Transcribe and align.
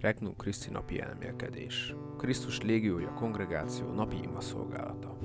Regnum 0.00 0.36
Christi 0.36 0.70
napi 0.70 1.00
elmélkedés. 1.00 1.94
Krisztus 2.16 2.60
légiója 2.60 3.12
kongregáció 3.12 3.92
napi 3.92 4.16
ima 4.22 4.40
szolgálata. 4.40 5.18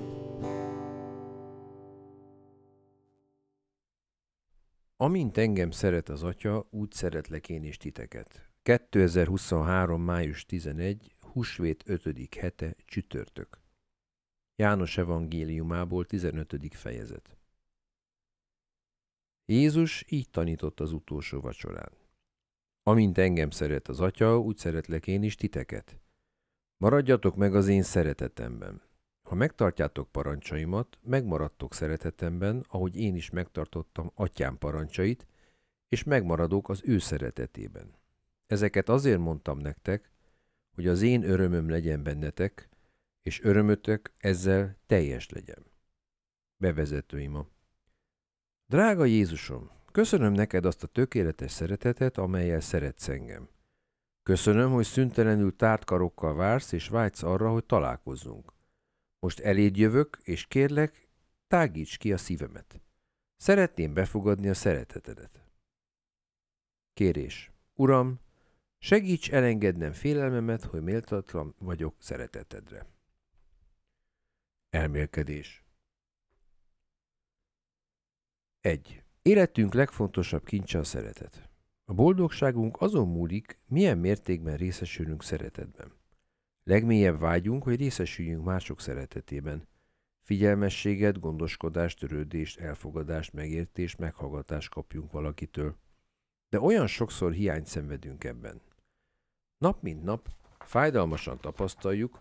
Amint 4.96 5.36
engem 5.36 5.70
szeret 5.70 6.08
az 6.08 6.22
Atya, 6.22 6.66
úgy 6.70 6.92
szeretlek 6.92 7.48
én 7.48 7.64
is 7.64 7.76
titeket. 7.76 8.50
2023. 8.62 10.02
május 10.02 10.44
11. 10.44 11.14
Húsvét 11.20 11.82
5. 11.86 12.34
hete, 12.34 12.76
csütörtök. 12.84 13.60
János 14.56 14.98
evangéliumából 14.98 16.04
15. 16.04 16.74
fejezet. 16.74 17.36
Jézus 19.44 20.04
így 20.08 20.30
tanított 20.30 20.80
az 20.80 20.92
utolsó 20.92 21.40
vacsorán. 21.40 22.01
Amint 22.82 23.18
engem 23.18 23.50
szeret 23.50 23.88
az 23.88 24.00
Atya, 24.00 24.38
úgy 24.38 24.56
szeretlek 24.56 25.06
én 25.06 25.22
is 25.22 25.34
titeket. 25.34 26.00
Maradjatok 26.76 27.36
meg 27.36 27.54
az 27.54 27.68
én 27.68 27.82
szeretetemben. 27.82 28.82
Ha 29.22 29.34
megtartjátok 29.34 30.12
parancsaimat, 30.12 30.98
megmaradtok 31.02 31.74
szeretetemben, 31.74 32.64
ahogy 32.68 32.96
én 32.96 33.14
is 33.14 33.30
megtartottam 33.30 34.10
atyám 34.14 34.58
parancsait, 34.58 35.26
és 35.88 36.04
megmaradok 36.04 36.68
az 36.68 36.82
ő 36.84 36.98
szeretetében. 36.98 37.94
Ezeket 38.46 38.88
azért 38.88 39.18
mondtam 39.18 39.58
nektek, 39.58 40.10
hogy 40.74 40.86
az 40.86 41.02
én 41.02 41.22
örömöm 41.22 41.68
legyen 41.68 42.02
bennetek, 42.02 42.68
és 43.22 43.42
örömötök 43.42 44.12
ezzel 44.18 44.76
teljes 44.86 45.28
legyen. 45.28 45.64
Bevezető 46.56 47.20
ima. 47.20 47.46
Drága 48.66 49.04
Jézusom, 49.04 49.70
köszönöm 49.92 50.32
neked 50.32 50.64
azt 50.64 50.82
a 50.82 50.86
tökéletes 50.86 51.50
szeretetet, 51.50 52.18
amelyel 52.18 52.60
szeretsz 52.60 53.08
engem. 53.08 53.48
Köszönöm, 54.22 54.72
hogy 54.72 54.84
szüntelenül 54.84 55.56
tárt 55.56 55.84
karokkal 55.84 56.34
vársz, 56.34 56.72
és 56.72 56.88
vágysz 56.88 57.22
arra, 57.22 57.50
hogy 57.50 57.64
találkozzunk. 57.64 58.52
Most 59.18 59.40
eléd 59.40 59.76
jövök, 59.76 60.18
és 60.22 60.46
kérlek, 60.46 61.08
tágíts 61.46 61.98
ki 61.98 62.12
a 62.12 62.16
szívemet. 62.16 62.80
Szeretném 63.36 63.94
befogadni 63.94 64.48
a 64.48 64.54
szeretetedet. 64.54 65.44
Kérés. 66.94 67.50
Uram, 67.74 68.20
segíts 68.78 69.32
elengednem 69.32 69.92
félelmemet, 69.92 70.64
hogy 70.64 70.82
méltatlan 70.82 71.54
vagyok 71.58 71.94
szeretetedre. 71.98 72.86
Elmélkedés 74.70 75.64
1. 78.60 79.01
Életünk 79.22 79.74
legfontosabb 79.74 80.44
kincse 80.44 80.78
a 80.78 80.84
szeretet. 80.84 81.48
A 81.84 81.92
boldogságunk 81.92 82.80
azon 82.80 83.08
múlik, 83.08 83.58
milyen 83.66 83.98
mértékben 83.98 84.56
részesülünk 84.56 85.22
szeretetben. 85.22 85.92
Legmélyebb 86.64 87.18
vágyunk, 87.18 87.62
hogy 87.62 87.76
részesüljünk 87.76 88.44
mások 88.44 88.80
szeretetében. 88.80 89.68
Figyelmességet, 90.22 91.20
gondoskodást, 91.20 91.98
törődést, 91.98 92.60
elfogadást, 92.60 93.32
megértést, 93.32 93.98
meghallgatást 93.98 94.70
kapjunk 94.70 95.12
valakitől. 95.12 95.76
De 96.48 96.60
olyan 96.60 96.86
sokszor 96.86 97.32
hiányt 97.32 97.66
szenvedünk 97.66 98.24
ebben. 98.24 98.60
Nap 99.58 99.82
mint 99.82 100.02
nap 100.02 100.28
fájdalmasan 100.58 101.40
tapasztaljuk, 101.40 102.20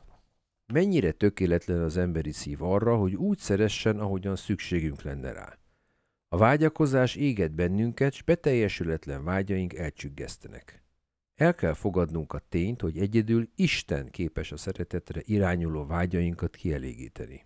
mennyire 0.73 1.11
tökéletlen 1.11 1.81
az 1.81 1.97
emberi 1.97 2.31
szív 2.31 2.63
arra, 2.63 2.97
hogy 2.97 3.15
úgy 3.15 3.37
szeressen, 3.37 3.99
ahogyan 3.99 4.35
szükségünk 4.35 5.01
lenne 5.01 5.31
rá. 5.31 5.60
A 6.33 6.37
vágyakozás 6.37 7.15
éget 7.15 7.51
bennünket, 7.51 8.13
s 8.13 8.21
beteljesületlen 8.21 9.23
vágyaink 9.23 9.73
elcsüggesztenek. 9.73 10.83
El 11.35 11.55
kell 11.55 11.73
fogadnunk 11.73 12.33
a 12.33 12.39
tényt, 12.49 12.81
hogy 12.81 12.97
egyedül 12.97 13.49
Isten 13.55 14.09
képes 14.09 14.51
a 14.51 14.57
szeretetre 14.57 15.21
irányuló 15.25 15.85
vágyainkat 15.85 16.55
kielégíteni. 16.55 17.45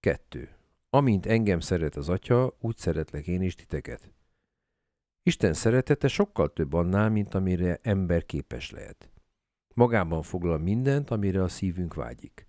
2. 0.00 0.48
Amint 0.90 1.26
engem 1.26 1.60
szeret 1.60 1.96
az 1.96 2.08
Atya, 2.08 2.56
úgy 2.60 2.76
szeretlek 2.76 3.26
én 3.26 3.42
is 3.42 3.54
titeket. 3.54 4.12
Isten 5.22 5.52
szeretete 5.52 6.08
sokkal 6.08 6.52
több 6.52 6.72
annál, 6.72 7.10
mint 7.10 7.34
amire 7.34 7.78
ember 7.82 8.26
képes 8.26 8.70
lehet. 8.70 9.10
Magában 9.74 10.22
foglal 10.22 10.58
mindent, 10.58 11.10
amire 11.10 11.42
a 11.42 11.48
szívünk 11.48 11.94
vágyik. 11.94 12.46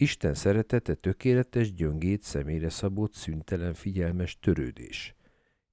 Isten 0.00 0.34
szeretete 0.34 0.94
tökéletes, 0.94 1.72
gyöngét, 1.72 2.22
személyre 2.22 2.68
szabott, 2.68 3.12
szüntelen, 3.12 3.74
figyelmes 3.74 4.38
törődés. 4.38 5.14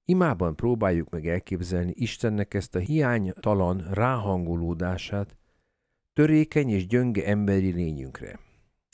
Imában 0.04 0.56
próbáljuk 0.56 1.10
meg 1.10 1.26
elképzelni 1.26 1.92
Istennek 1.94 2.54
ezt 2.54 2.74
a 2.74 2.78
hiánytalan 2.78 3.78
ráhangolódását 3.92 5.36
törékeny 6.12 6.68
és 6.68 6.86
gyönge 6.86 7.26
emberi 7.26 7.70
lényünkre. 7.70 8.38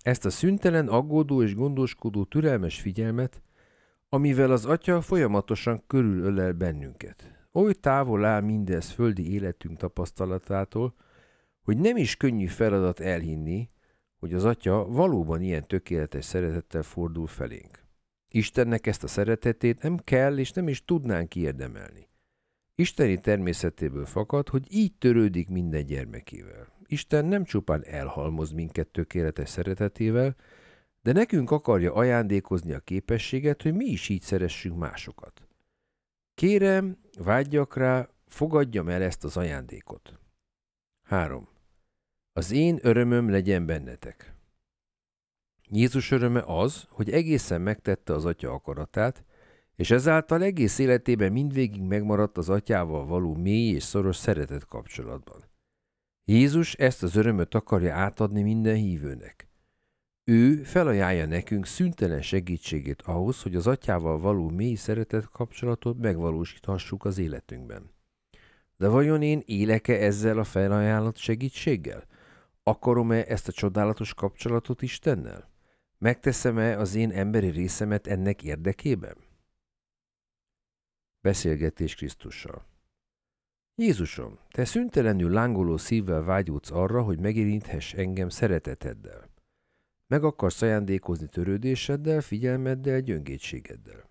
Ezt 0.02 0.24
a 0.24 0.30
szüntelen, 0.30 0.88
aggódó 0.88 1.42
és 1.42 1.54
gondoskodó 1.54 2.24
türelmes 2.24 2.80
figyelmet, 2.80 3.42
amivel 4.08 4.50
az 4.50 4.64
Atya 4.64 5.00
folyamatosan 5.00 5.82
körülölel 5.86 6.52
bennünket. 6.52 7.46
Oly 7.52 7.72
távol 7.72 8.24
áll 8.24 8.40
mindez 8.40 8.90
földi 8.90 9.32
életünk 9.32 9.78
tapasztalatától, 9.78 10.94
hogy 11.62 11.78
nem 11.78 11.96
is 11.96 12.16
könnyű 12.16 12.46
feladat 12.46 13.00
elhinni, 13.00 13.72
hogy 14.24 14.34
az 14.34 14.44
Atya 14.44 14.86
valóban 14.86 15.42
ilyen 15.42 15.66
tökéletes 15.66 16.24
szeretettel 16.24 16.82
fordul 16.82 17.26
felénk. 17.26 17.82
Istennek 18.28 18.86
ezt 18.86 19.02
a 19.04 19.06
szeretetét 19.06 19.82
nem 19.82 19.96
kell 19.96 20.38
és 20.38 20.50
nem 20.50 20.68
is 20.68 20.84
tudnánk 20.84 21.28
kiérdemelni. 21.28 22.08
Isteni 22.74 23.20
természetéből 23.20 24.06
fakad, 24.06 24.48
hogy 24.48 24.66
így 24.74 24.94
törődik 24.98 25.48
minden 25.48 25.86
gyermekével. 25.86 26.72
Isten 26.86 27.24
nem 27.24 27.44
csupán 27.44 27.84
elhalmoz 27.84 28.50
minket 28.50 28.88
tökéletes 28.88 29.48
szeretetével, 29.48 30.36
de 31.02 31.12
nekünk 31.12 31.50
akarja 31.50 31.94
ajándékozni 31.94 32.72
a 32.72 32.80
képességet, 32.80 33.62
hogy 33.62 33.74
mi 33.74 33.84
is 33.84 34.08
így 34.08 34.22
szeressünk 34.22 34.78
másokat. 34.78 35.42
Kérem, 36.34 36.98
vágyjak 37.18 37.76
rá, 37.76 38.08
fogadjam 38.26 38.88
el 38.88 39.02
ezt 39.02 39.24
az 39.24 39.36
ajándékot. 39.36 40.18
3. 41.02 41.53
Az 42.36 42.50
én 42.50 42.78
örömöm 42.82 43.30
legyen 43.30 43.66
bennetek. 43.66 44.34
Jézus 45.70 46.10
öröme 46.10 46.42
az, 46.46 46.86
hogy 46.88 47.10
egészen 47.10 47.60
megtette 47.60 48.12
az 48.12 48.24
atya 48.24 48.52
akaratát, 48.52 49.24
és 49.76 49.90
ezáltal 49.90 50.42
egész 50.42 50.78
életében 50.78 51.32
mindvégig 51.32 51.82
megmaradt 51.82 52.36
az 52.36 52.48
atyával 52.48 53.06
való 53.06 53.34
mély 53.34 53.74
és 53.74 53.82
szoros 53.82 54.16
szeretet 54.16 54.66
kapcsolatban. 54.66 55.44
Jézus 56.24 56.74
ezt 56.74 57.02
az 57.02 57.16
örömöt 57.16 57.54
akarja 57.54 57.94
átadni 57.94 58.42
minden 58.42 58.76
hívőnek. 58.76 59.48
Ő 60.24 60.62
felajánlja 60.62 61.26
nekünk 61.26 61.66
szüntelen 61.66 62.22
segítségét 62.22 63.02
ahhoz, 63.02 63.42
hogy 63.42 63.56
az 63.56 63.66
atyával 63.66 64.18
való 64.18 64.48
mély 64.48 64.74
szeretet 64.74 65.28
kapcsolatot 65.28 65.98
megvalósíthassuk 65.98 67.04
az 67.04 67.18
életünkben. 67.18 67.90
De 68.76 68.88
vajon 68.88 69.22
én 69.22 69.42
éleke 69.44 69.98
ezzel 69.98 70.38
a 70.38 70.44
felajánlott 70.44 71.16
segítséggel? 71.16 72.12
Akarom-e 72.66 73.24
ezt 73.28 73.48
a 73.48 73.52
csodálatos 73.52 74.14
kapcsolatot 74.14 74.82
Istennel? 74.82 75.50
Megteszem-e 75.98 76.78
az 76.78 76.94
én 76.94 77.10
emberi 77.10 77.48
részemet 77.48 78.06
ennek 78.06 78.42
érdekében? 78.42 79.16
Beszélgetés 81.20 81.94
Krisztussal 81.94 82.66
Jézusom, 83.74 84.38
te 84.50 84.64
szüntelenül 84.64 85.30
lángoló 85.30 85.76
szívvel 85.76 86.22
vágyódsz 86.22 86.70
arra, 86.70 87.02
hogy 87.02 87.18
megérinthess 87.18 87.92
engem 87.92 88.28
szereteteddel. 88.28 89.30
Meg 90.06 90.24
akarsz 90.24 90.62
ajándékozni 90.62 91.26
törődéseddel, 91.26 92.20
figyelmeddel, 92.20 93.00
gyöngétségeddel. 93.00 94.10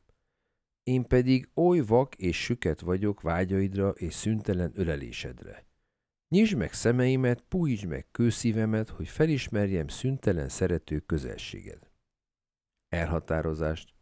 Én 0.84 1.08
pedig 1.08 1.50
oly 1.53 1.80
vak 1.80 2.16
és 2.16 2.44
süket 2.44 2.80
vagyok 2.80 3.22
vágyaidra 3.22 3.90
és 3.90 4.13
szüntelen 4.13 4.72
ölelésedre. 4.75 5.66
Nyisd 6.33 6.57
meg 6.57 6.73
szemeimet, 6.73 7.41
pújítsd 7.41 7.85
meg 7.85 8.06
kőszívemet, 8.12 8.89
hogy 8.89 9.07
felismerjem 9.07 9.88
szüntelen 9.88 10.50
szerető 10.50 11.00
közelséged. 11.00 11.89
Elhatározást. 12.89 13.94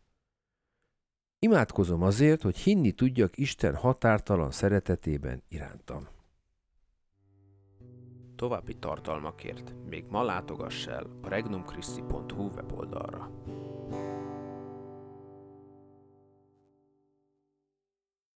Imádkozom 1.40 2.02
azért, 2.02 2.42
hogy 2.42 2.58
hinni 2.58 2.92
tudjak 2.92 3.38
Isten 3.38 3.76
határtalan 3.76 4.52
szeretetében 4.52 5.44
irántam. 5.48 6.08
További 8.36 8.76
tartalmakért 8.76 9.74
még 9.90 10.06
ma 10.10 10.24
látogass 10.24 10.88
el 10.88 11.20
a 11.22 11.28
regnumchristi.hu 11.28 12.50
weboldalra. 12.50 13.32